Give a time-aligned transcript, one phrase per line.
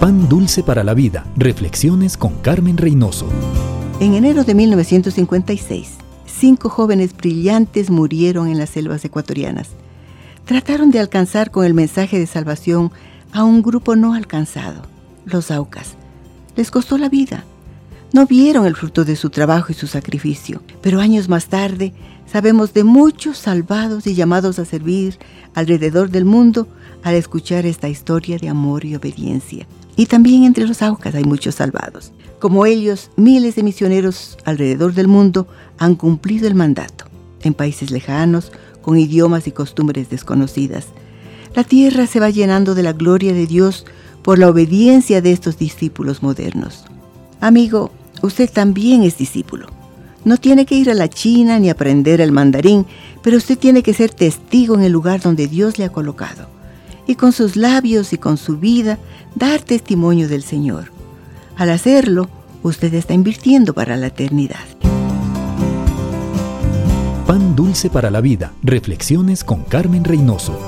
[0.00, 1.26] Pan dulce para la vida.
[1.36, 3.28] Reflexiones con Carmen Reynoso.
[4.00, 5.90] En enero de 1956,
[6.24, 9.68] cinco jóvenes brillantes murieron en las selvas ecuatorianas.
[10.46, 12.90] Trataron de alcanzar con el mensaje de salvación
[13.30, 14.84] a un grupo no alcanzado,
[15.26, 15.96] los Aucas.
[16.56, 17.44] Les costó la vida.
[18.14, 21.92] No vieron el fruto de su trabajo y su sacrificio, pero años más tarde
[22.24, 25.18] sabemos de muchos salvados y llamados a servir
[25.54, 26.68] alrededor del mundo
[27.02, 29.66] al escuchar esta historia de amor y obediencia.
[29.96, 32.12] Y también entre los Aucas hay muchos salvados.
[32.38, 35.46] Como ellos, miles de misioneros alrededor del mundo
[35.78, 37.04] han cumplido el mandato,
[37.42, 40.86] en países lejanos, con idiomas y costumbres desconocidas.
[41.54, 43.84] La tierra se va llenando de la gloria de Dios
[44.22, 46.84] por la obediencia de estos discípulos modernos.
[47.40, 47.90] Amigo,
[48.22, 49.66] usted también es discípulo.
[50.24, 52.86] No tiene que ir a la China ni aprender el mandarín,
[53.22, 56.46] pero usted tiene que ser testigo en el lugar donde Dios le ha colocado.
[57.06, 58.98] Y con sus labios y con su vida
[59.34, 60.92] dar testimonio del Señor.
[61.56, 62.28] Al hacerlo,
[62.62, 64.64] usted está invirtiendo para la eternidad.
[67.26, 68.52] Pan dulce para la vida.
[68.62, 70.58] Reflexiones con Carmen Reynoso.